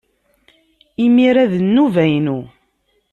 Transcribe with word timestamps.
Imir-a 1.05 1.45
d 1.51 1.53
nnuba-inu! 1.65 2.39